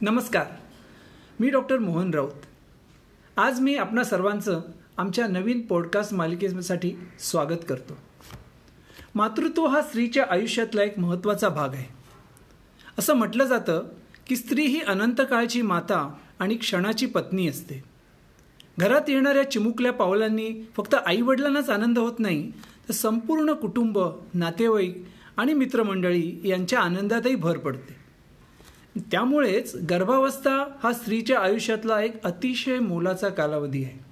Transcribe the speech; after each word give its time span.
नमस्कार. 0.00 0.46
मी 1.40 1.48
डॉक्टर 1.48 1.78
मोहन 1.78 2.10
राऊत. 2.14 2.30
आज 3.36 3.60
मी 3.60 3.74
आपणा 3.74 4.04
सर्वांचं 4.04 4.60
आमच्या 4.96 5.26
नवीन 5.26 5.66
पॉडकास्ट 5.66 6.14
मालिकेसाठी 6.14 6.94
स्वागत 7.18 7.64
करतो. 7.68 7.98
मातृत्व 9.14 9.66
हा 9.66 9.82
स्त्रीच्या 9.82 10.26
आयुष्यातला 10.30 10.82
एक 10.82 10.98
महत्त्वाचा 10.98 11.48
भाग 11.48 11.68
आहे. 11.68 11.84
असं 12.98 13.14
म्हटलं 13.14 13.44
जातं 13.44 13.88
की 14.26 14.36
स्त्री 14.36 14.62
ही 14.62 14.80
अनंत 14.80 15.20
काळची 15.30 15.62
माता 15.62 16.14
आणि 16.38 16.54
क्षणाची 16.54 17.06
पत्नी 17.06 17.48
असते. 17.48 17.84
घरात 18.78 19.02
येणाऱ्या 19.08 19.50
चिमुकल्या 19.50 19.92
पावलांनी 19.92 20.68
फक्त 20.76 20.94
आईवडिलांनाच 20.94 21.70
आनंद 21.70 21.98
होत 21.98 22.18
नाही 22.18 22.50
तर 22.88 22.92
संपूर्ण 22.92 23.52
कुटुंब 23.52 23.98
नातेवाईक 24.34 25.04
आणि 25.36 25.54
मित्रमंडळी 25.54 26.40
यांच्या 26.44 26.80
आनंदातही 26.80 27.34
भर 27.34 27.58
पडते. 27.58 27.97
त्यामुळेच 29.00 29.76
गर्भावस्था 29.90 30.78
हा 30.82 30.92
स्त्रीच्या 30.92 31.40
आयुष्यातला 31.40 32.00
एक 32.00 32.22
अतिशय 32.24 32.78
मोलाचा 32.78 33.28
कालावधी 33.28 33.84
आहे. 33.84 34.04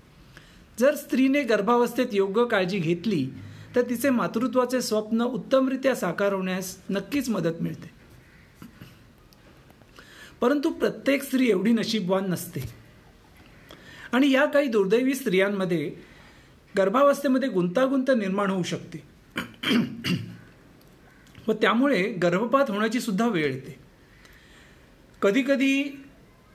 जर 0.78 0.94
स्त्रीने 0.94 1.42
गर्भावस्थेत 1.42 2.06
योग्य 2.12 2.44
काळजी 2.44 2.78
घेतली 2.78 3.28
तर 3.76 3.82
तिचे 3.82 4.10
मातृत्वाचे 4.10 4.82
स्वप्न 4.82 5.22
उत्तमरित्या 5.22 5.94
साकार 5.94 6.32
होण्यास 6.32 6.78
नक्कीच 6.90 7.28
मदत 7.28 7.62
मिळते. 7.62 7.90
परंतु 10.40 10.70
प्रत्येक 10.70 11.22
स्त्री 11.22 11.50
एवढी 11.50 11.72
नशीबवान 11.72 12.30
नसते. 12.30 12.60
आणि 14.12 14.30
या 14.30 14.44
काही 14.44 14.68
दुर्दैवी 14.68 15.14
स्त्रियांमध्ये 15.14 15.94
गर्भावस्थेमध्ये 16.78 17.48
गुंतागुंत 17.48 18.10
निर्माण 18.10 18.50
होऊ 18.50 18.62
शकते. 18.62 19.02
व 21.48 21.52
त्यामुळे 21.52 22.02
गर्भपात 22.12 22.70
होण्याची 22.70 23.00
सुद्धा 23.00 23.28
वेळ 23.28 23.52
येते. 23.52 23.85
कधीकधी 25.22 26.04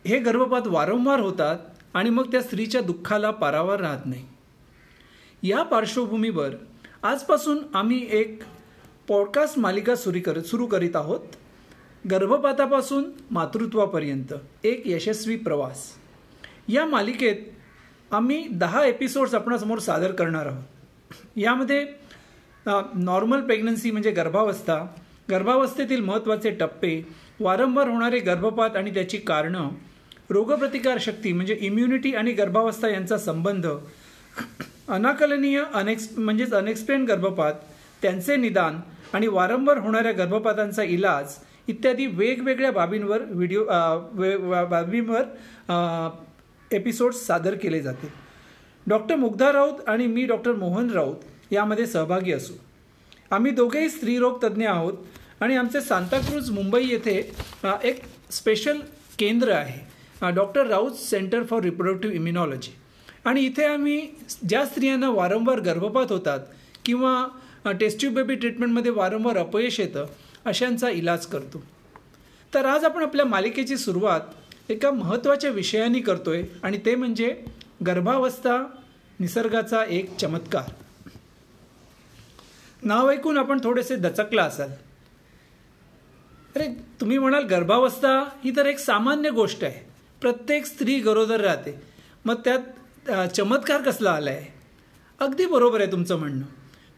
हे 0.07 0.19
गर्भपात 0.19 0.61
वारंवार 0.65 1.19
होतात 1.19 1.57
आणि 1.93 2.09
मग 2.09 2.31
त्या 2.31 2.41
स्त्रीच्या 2.41 2.81
दुःखाला 2.81 3.31
पारावर 3.31 3.79
राहत 3.79 4.05
नाही. 4.05 4.25
या 5.43 5.63
पार्श्वभूमीवर 5.63 6.49
आजपासून 7.03 7.59
आम्ही 7.73 8.07
एक 8.11 8.43
पॉडकास्ट 9.07 9.59
मालिका 9.59 9.95
सुरू 9.95 10.19
करत 10.25 10.43
सुरू 10.43 10.65
करीत 10.65 10.95
आहोत. 10.95 11.19
गर्भपातापासून 12.11 13.11
मातृत्वापर्यंत 13.31 14.33
एक 14.63 14.81
यशस्वी 14.85 15.35
प्रवास. 15.35 15.91
या 16.67 16.85
मालिकेत 16.85 17.35
आम्ही 18.11 18.47
दहा 18.47 18.85
एपिसोड्स 18.85 19.33
आपणासमोर 19.33 19.79
सादर 19.79 20.11
करणार 20.11 20.45
आहोत. 20.45 20.63
यामध्ये 21.35 21.87
नॉर्मल 22.95 23.41
प्रेग्नन्सी 23.41 23.91
म्हणजे 23.91 24.11
गर्भावस्था 24.11 24.87
गर्भावस्थेतील 25.29 26.01
महत्त्वाचे 26.01 26.49
टप्पे 26.49 27.07
वारंवार 27.41 27.87
होणारे 27.87 28.19
गर्भपात 28.19 28.75
आणि 28.75 28.93
त्याची 28.93 29.17
कारणं 29.17 29.69
रोगप्रतिकार 30.29 30.97
शक्ती 31.01 31.31
म्हणजे 31.33 31.57
इम्युनिटी 31.61 32.13
आणि 32.15 32.31
गर्भावस्था 32.31 32.89
यांचा 32.89 33.17
संबंध 33.17 33.67
अनाकलनीय 34.87 35.61
अनेक्स 35.73 36.07
म्हणजेच 36.17 36.53
अनएक्सप्लेन 36.53 37.05
गर्भपात 37.05 37.53
त्यांचे 38.01 38.35
निदान 38.35 38.79
आणि 39.13 39.27
वारंवार 39.27 39.77
होणाऱ्या 39.77 40.11
गर्भपातांचा 40.11 40.83
इलाज 40.83 41.35
इत्यादी 41.67 42.05
वेगवेगळ्या 42.05 42.71
बाबींवर 42.71 43.21
व्हिडिओ 43.21 43.63
बाबींवर 44.69 45.23
एपिसोड्स 46.71 47.25
सादर 47.27 47.55
केले 47.55 47.81
जातील 47.81 48.09
डॉक्टर 48.85 49.15
मुग्धा 49.15 49.51
राऊत 49.51 49.87
आणि 49.87 50.07
मी 50.07 50.25
डॉक्टर 50.25 50.51
मोहन 50.51 50.89
राऊत 50.89 51.51
यामध्ये 51.51 51.85
सहभागी 51.85 52.31
असू. 52.33 52.53
आम्ही 53.31 53.51
दोघेही 53.51 53.89
स्त्रीरोग 53.89 54.43
तज्ज्ञ 54.43 54.67
आहोत. 54.67 54.93
आणि 55.41 55.55
आमचे 55.57 55.81
सांताक्रूज 55.81 56.49
मुंबई 56.51 56.83
येथे 56.87 57.15
एक 57.83 58.01
स्पेशल 58.31 58.79
केंद्र 59.19 59.51
आहे 59.51 60.31
doctor 60.31 60.67
Raut 60.67 60.95
centre 60.95 61.43
for 61.43 61.61
reproductive 61.63 62.15
immunology 62.15 62.71
आणि 63.25 63.41
इथे 63.45 63.65
आम्ही 63.65 64.07
ज्या 64.49 64.65
स्त्रियांना 64.65 65.09
वारंवार 65.09 65.59
गर्भपात 65.59 66.11
होतात 66.11 66.39
किंवा 66.85 67.71
टेस्ट्यूब 67.79 68.13
बेबी 68.13 68.35
ट्रीटमेंटमध्ये 68.35 68.91
वारंवार 68.91 69.37
अपयश 69.37 69.79
येतं 69.79 70.05
अशांचा 70.45 70.89
इलाज 70.89 71.25
करतो. 71.25 71.63
तर 72.53 72.65
आज 72.65 72.85
आपण 72.85 73.03
आपल्या 73.03 73.25
मालिकेची 73.25 73.77
सुरुवात 73.77 74.71
एका 74.71 74.91
महत्त्वाच्या 74.91 75.49
विषयाने 75.51 75.99
करतोय 76.01 76.43
आणि 76.63 76.77
ते 76.85 76.95
म्हणजे 76.95 77.33
गर्भावस्था 77.85 78.57
निसर्गाचा 79.19 79.83
एक 79.89 80.15
चमत्कार. 80.17 80.71
नाव 82.83 83.09
ऐकून 83.11 83.37
आपण 83.37 83.59
थोडेसे 83.63 83.95
दचकला 83.95 84.43
असाल. 84.43 84.69
अरे 86.55 86.67
तुम्ही 87.01 87.17
म्हणाल 87.17 87.43
गर्भावस्था 87.43 88.09
ही 88.43 88.51
तर 88.55 88.65
एक 88.65 88.79
सामान्य 88.79 89.29
गोष्ट 89.29 89.63
आहे. 89.63 89.79
प्रत्येक 90.21 90.65
स्त्री 90.65 90.99
गरोदर 90.99 91.41
राहते. 91.41 91.73
मग 92.25 92.35
त्यात 92.45 93.29
चमत्कार 93.35 93.81
कसला 93.81 94.11
आला 94.11 94.29
आहे 94.29 94.53
अगदी 95.19 95.45
बरोबर 95.45 95.81
आहे 95.81 95.91
तुमचं 95.91 96.19
म्हणणं. 96.19 96.45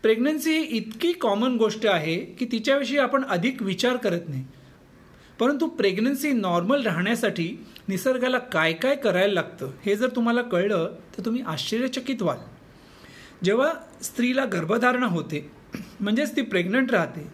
प्रेग्नन्सी 0.04 0.54
ही 0.54 0.64
इतकी 0.78 1.12
कॉमन 1.14 1.56
गोष्ट 1.58 1.86
आहे 1.86 2.16
की 2.16 2.46
तिच्याविषयी 2.52 2.98
आपण 2.98 3.24
अधिक 3.26 3.62
विचार 3.62 3.98
करत 3.98 4.30
नाही. 4.30 4.44
परंतु 5.40 5.68
प्रेग्नन्सी 5.68 6.32
नॉर्मल 6.32 6.82
राहण्यासाठी 6.84 7.48
निसर्गाला 7.88 8.38
काय 8.38 8.74
काय 8.74 8.96
करायला 8.96 9.34
लागतं 9.34 9.72
हे 9.86 9.96
जर 9.96 10.10
तुम्हाला 10.16 10.42
कळलं 10.42 10.96
तर 11.18 11.26
तुम्ही 11.26 11.42
आश्चर्यचकित 11.42 12.22
व्हाल. 12.22 12.38
जेव्हा 13.44 13.72
स्त्रीला 14.04 14.46
गर्भधारणा 14.46 15.08
होते 15.08 15.50
म्हणजेच 16.00 16.36
ती 16.36 16.42
प्रेग्नंट 16.42 16.92
राहते 16.92 17.28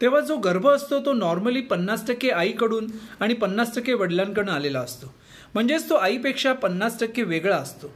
तेव्हा 0.00 0.20
जो 0.20 0.36
गर्भ 0.36 0.68
असतो 0.68 0.98
तो 1.06 1.12
नॉर्मली 1.12 1.60
पन्नास 1.60 2.06
टक्के 2.08 2.30
आईकडून 2.30 2.86
आणि 3.20 3.34
पन्नास 3.34 3.74
टक्के 3.76 3.94
वडिलांकडून 3.94 4.48
आलेला 4.48 4.80
असतो. 4.80 5.14
म्हणजेच 5.54 5.88
तो 5.88 5.94
आईपेक्षा 5.94 6.52
पन्नास 6.52 6.98
टक्के 7.00 7.22
वेगळा 7.22 7.56
असतो. 7.56 7.92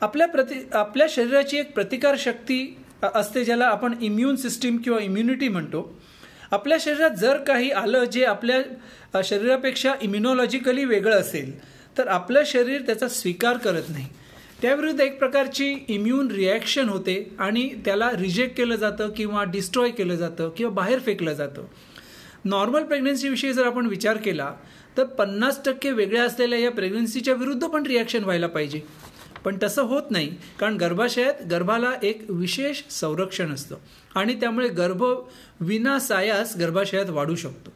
आपल्या 0.00 0.26
प्रति 0.28 0.54
आपल्या 0.72 1.06
शरीराची 1.10 1.58
एक 1.58 1.72
प्रतिकारशक्ती 1.74 2.76
असते 3.14 3.44
ज्याला 3.44 3.66
आपण 3.66 3.94
इम्युन 4.00 4.36
सिस्टीम 4.36 4.76
किंवा 4.76 4.98
इम्युनिटी 5.00 5.48
म्हणतो. 5.48 5.98
आपल्या 6.50 6.78
शरीरात 6.80 7.10
जर 7.10 7.36
काही 7.36 7.70
आलं 7.70 8.04
जे 8.04 8.24
आपल्या 8.24 9.22
शरीरापेक्षा 9.24 9.92
इम्युनॉलॉजिकली 10.02 10.84
वेगळं 10.84 11.20
असेल 11.20 11.58
तर 11.98 12.08
आपलं 12.08 12.42
शरीर 12.46 12.82
त्याचा 12.82 13.08
स्वीकार 13.08 13.56
करत 13.56 13.90
नाही. 13.90 14.06
त्याविरुद्ध 14.62 15.00
एक 15.00 15.18
प्रकारची 15.18 15.74
इम्युन 15.88 16.30
रिॲक्शन 16.30 16.88
होते 16.88 17.36
आणि 17.38 17.68
त्याला 17.84 18.10
रिजेक्ट 18.10 18.56
केलं 18.56 18.76
जातं 18.76 19.08
किंवा 19.16 19.42
डिस्ट्रॉय 19.44 19.90
केलं 19.90 20.14
जातं 20.14 20.50
किंवा 20.56 20.72
बाहेर 20.72 20.98
फेकलं 20.98 21.32
जातं. 21.32 21.64
नॉर्मल 22.44 22.84
प्रेग्नन्सीविषयी 22.84 23.52
जर 23.52 23.66
आपण 23.66 23.86
विचार 23.86 24.16
केला 24.16 24.52
तर 24.96 25.04
पन्नास 25.04 25.60
टक्के 25.64 25.90
वेगळ्या 25.90 26.22
असलेल्या 26.24 26.58
या 26.58 26.70
प्रेग्नन्सीच्या 26.70 27.34
विरुद्ध 27.34 27.66
पण 27.66 27.86
रिॲक्शन 27.86 28.24
व्हायला 28.24 28.46
पाहिजे. 28.46 28.80
पण 29.44 29.56
तसं 29.62 29.82
होत 29.82 30.10
नाही 30.10 30.30
कारण 30.60 30.76
गर्भाशयात 30.76 31.42
गर्भाला 31.50 31.90
एक 32.02 32.24
विशेष 32.28 32.82
संरक्षण 32.90 33.52
असतं 33.52 33.76
आणि 34.14 34.34
त्यामुळे 34.34 34.68
गर्भ 34.68 35.04
विना 35.60 35.98
सायास 35.98 36.56
गर्भाशयात 36.56 37.10
वाढू 37.10 37.34
शकतो. 37.34 37.72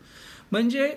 म्हणजे 0.53 0.91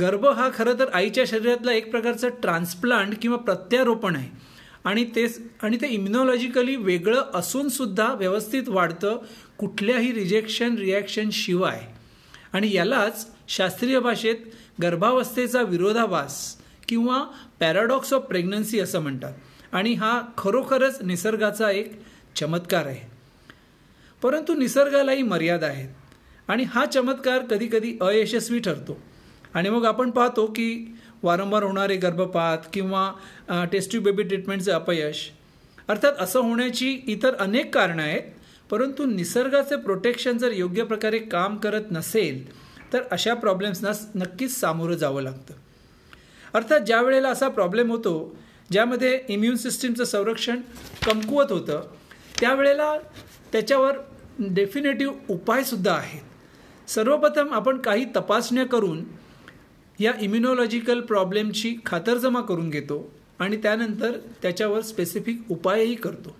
गर्भ 0.00 0.26
हा 0.26 0.48
खरं 0.54 0.78
तर 0.78 0.88
आईच्या 0.94 1.24
शरीरातला 1.26 1.72
एक 1.72 1.90
प्रकारचं 1.90 2.28
ट्रान्सप्लांट 2.28 3.14
किंवा 3.22 3.36
प्रत्यारोपण 3.36 4.16
आहे. 4.16 4.53
आणि 4.84 5.04
ते 5.04 5.26
आणि 5.62 5.76
ते 5.76 5.88
इम्युनॉलॉजिकली 5.88 6.76
वेगळं 6.76 7.22
असून 7.34 7.68
सुद्धा 7.68 8.14
व्यवस्थित 8.14 8.62
वाढतं 8.68 9.18
कुठल्याही 9.58 10.12
रिजेक्शन 10.12 10.74
रिॲक्शन 10.78 11.28
शिवाय. 11.32 11.82
आणि 12.52 12.72
यालाच 12.72 13.26
शास्त्रीय 13.48 13.98
भाषेत 13.98 14.36
गर्भावस्थेचा 14.82 15.62
विरोधाभास 15.62 16.56
किंवा 16.88 17.24
पॅराडॉक्स 17.60 18.12
ऑफ 18.12 18.22
प्रेग्नन्सी 18.22 18.80
असं 18.80 19.00
म्हणतात. 19.00 19.32
आणि 19.72 19.92
हा 19.92 20.22
खरोखरच 20.38 21.02
निसर्गाचा 21.02 21.70
एक 21.70 22.00
चमत्कार 22.36 22.86
आहे. 22.86 23.10
परंतु 24.22 24.54
निसर्गालाही 24.54 25.22
मर्यादा 25.22 25.66
आहेत. 25.66 25.88
आणि 26.48 26.62
हा 26.62 26.86
चमत्कार 26.86 27.38
कधीकधी 27.38 27.96
अयशस्वी 28.00 28.58
ठरतो. 28.58 29.02
आणि 29.54 29.70
मग 29.70 29.84
आपण 29.84 30.10
पाहतो 30.10 30.46
की 30.46 30.94
वारंवार 31.24 31.62
होणारे 31.62 31.96
गर्भपात 31.96 32.66
किंवा 32.72 33.10
टेस्ट्यू 33.72 34.00
बेबी 34.00 34.22
ट्रीटमेंटचे 34.22 34.70
अपयश. 34.70 35.30
अर्थात 35.88 36.20
असं 36.20 36.40
होण्याची 36.40 36.90
इतर 37.06 37.34
अनेक 37.34 37.74
कारणं 37.74 38.02
आहेत 38.02 38.30
परंतु 38.70 39.04
निसर्गाचे 39.06 39.76
प्रोटेक्शन 39.76 40.38
जर 40.38 40.52
योग्य 40.52 40.84
प्रकारे 40.84 41.18
काम 41.18 41.56
करत 41.56 41.90
नसेल 41.92 42.42
तर 42.92 43.02
अशा 43.12 43.34
प्रॉब्लेम्सना 43.34 43.90
नक्कीच 44.14 44.58
सामोरं 44.60 44.94
जावं 44.94 45.22
लागतं. 45.22 45.54
अर्थात 46.54 46.80
ज्या 46.80 47.00
वेळेला 47.02 47.28
असा 47.28 47.48
प्रॉब्लेम 47.48 47.90
होतो 47.90 48.14
ज्यामध्ये 48.72 49.18
इम्युन 49.28 49.56
सिस्टीमचं 49.56 50.04
संरक्षण 50.04 50.60
कमकुवत 51.06 51.52
होतं 51.52 51.82
त्यावेळेला 52.40 52.96
त्याच्यावर 53.52 53.96
डेफिनेटिव्ह 54.38 55.32
उपायसुद्धा 55.32 55.94
आहेत. 55.94 56.22
सर्वप्रथम 56.90 57.52
आपण 57.54 57.78
काही 57.80 58.04
तपासण्या 58.16 58.64
करून 58.66 59.04
या 60.00 60.12
इम्युनॉलॉजिकल 60.20 61.00
प्रॉब्लेमची 61.00 61.76
खातरजमा 61.86 62.40
करून 62.40 62.70
घेतो 62.70 63.12
आणि 63.38 63.56
त्यानंतर 63.56 64.18
त्याच्यावर 64.42 64.80
स्पेसिफिक 64.80 65.40
उपायही 65.50 65.94
करतो. 65.94 66.36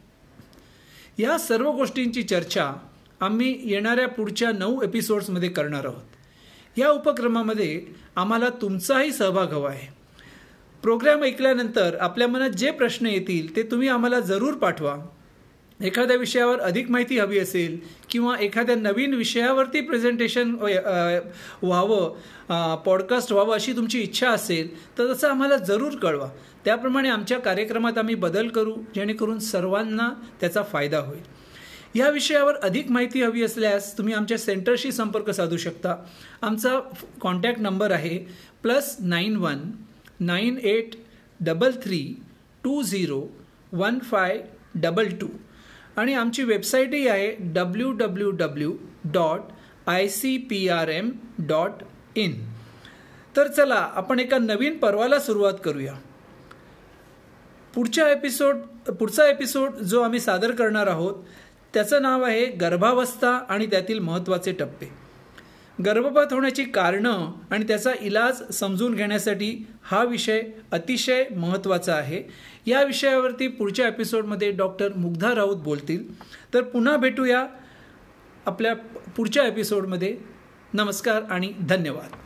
या 1.18 1.38
सर्व 1.38 1.70
गोष्टींची 1.70 2.22
चर्चा 2.22 2.72
आम्ही 3.20 3.60
येणाऱ्या 3.64 4.08
पुढच्या 4.08 4.52
नऊ 4.52 4.82
एपिसोड्समध्ये 4.82 5.48
करणार 5.48 5.84
आहोत. 5.84 6.02
या 6.78 6.90
उपक्रमामध्ये 6.90 7.86
आम्हाला 8.16 8.48
तुमचाही 8.48 9.12
सहभाग 9.12 9.52
हवा 9.52 9.70
आहे. 9.70 9.92
प्रोग्राम 10.82 11.22
ऐकल्यानंतर 11.22 11.96
आपल्या 12.00 12.28
मनात 12.28 12.50
जे 12.50 12.70
प्रश्न 12.70 13.06
येतील 13.06 13.56
ते 13.56 13.62
तुम्ही 13.62 13.88
आम्हाला 13.88 14.20
जरूर 14.20 14.54
पाठवा. 14.54 14.96
एखाद्या 15.81 16.17
विषयावर 16.17 16.61
अधिक 16.61 16.91
माहिती 16.91 17.19
हवी 17.19 17.38
असेल 17.38 17.79
किंवा 18.11 18.37
एखाद्या 18.41 18.75
नवीन 18.76 19.15
विषयावरती 19.15 19.81
प्रेझेंटेशन 19.81 20.55
व्हावं 21.62 22.76
पॉडकास्ट 22.85 23.32
व्हावं 23.32 23.55
अशी 23.55 23.73
तुमची 23.73 24.00
इच्छा 24.00 24.31
असेल 24.31 24.69
तर 24.99 25.12
तसं 25.12 25.29
आम्हाला 25.29 25.56
जरूर 25.56 25.97
कळवा. 25.97 26.29
त्याप्रमाणे 26.65 27.09
आमच्या 27.09 27.38
कार्यक्रमात 27.38 27.99
आम्ही 27.99 28.15
बदल 28.15 28.49
करू 28.49 28.75
जेणेकरून 28.94 29.38
सर्वांना 29.38 30.09
त्याचा 30.41 30.62
फायदा 30.62 30.99
होईल. 30.99 31.23
या 31.94 32.09
विषयावर 32.11 32.55
अधिक 32.62 32.91
माहिती 32.91 33.23
हवी 33.23 33.43
असल्यास 33.43 33.97
तुम्ही 33.99 34.15
आमच्या 34.15 34.38
सेंटरशी 34.38 34.93
संपर्क 34.93 35.31
साधू 35.31 35.56
शकता. 35.56 35.97
आमचा 36.43 36.79
कॉन्टॅक्ट 37.21 37.61
नंबर 37.61 37.91
आहे 37.91 38.19
plus 38.62 38.97
nine 39.00 39.37
one 39.37 39.61
nine 40.21 40.59
eight 40.62 40.94
double 41.41 41.73
three 41.82 42.00
two 42.65 42.82
zero 42.82 43.26
one 43.73 43.99
five 43.99 44.43
double 44.75 45.09
two 45.21 45.26
आणि 45.96 46.14
आमची 46.14 46.43
वेबसाईटही 46.43 47.06
आहे 47.08 47.35
W 47.41 47.91
W 47.93 48.31
W 48.31 48.73
dot 49.05 49.52
I 49.87 50.08
C 50.08 50.37
P 50.50 50.69
R 50.69 50.88
M 50.88 51.11
dot 51.38 51.82
in 52.17 52.32
तर 53.37 53.49
चला 53.49 53.88
आपण 53.94 54.20
एका 54.20 54.38
नवीन 54.38 54.76
पर्वाला 54.79 55.19
सुरुवात 55.19 55.55
करूया. 55.64 55.94
पुढच्या 57.75 58.08
एपिसोड 58.08 58.56
पुढचा 58.91 59.26
एपिसोड 59.26 59.75
जो 59.75 60.02
आम्ही 60.02 60.20
सादर 60.20 60.50
करणार 60.50 60.87
आहोत 60.87 61.25
त्याचं 61.75 62.02
नाव 62.02 62.23
आहे 62.23 62.44
गर्भावस्था 62.47 63.31
आणि 63.49 63.67
त्यातील 63.67 63.99
महत्त्वाचे 63.99 64.52
टप्पे. 64.52 65.03
गर्भपात 65.82 66.32
होण्याची 66.32 66.65
कारणं 66.65 67.32
आणि 67.50 67.65
त्याचा 67.65 67.91
इलाज 68.00 68.53
समजून 68.53 68.94
घेण्यासाठी 68.94 69.67
हा 69.82 70.05
विषय 70.05 70.43
अतिशय 70.73 71.25
महत्त्वाचा 71.37 71.94
आहे. 71.94 72.23
या 72.67 72.82
विषयावरती 72.82 73.49
पुढच्या 73.49 73.88
एपिसोडमध्ये 73.88 74.50
डॉक्टर 74.50 74.88
मुग्धा 74.97 75.35
राऊत 75.35 75.56
बोलतील. 75.56 76.21
तर 76.55 76.62
पुन्हा 76.62 76.97
भेटूया 76.97 77.47
आपल्या 78.47 78.75
पुढच्या 79.17 79.47
एपिसोडमध्ये. 79.47 80.17
नमस्कार 80.75 81.23
आणि 81.23 81.53
धन्यवाद. 81.69 82.17